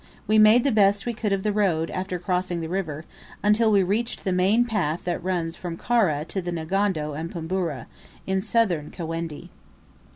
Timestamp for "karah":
5.77-6.25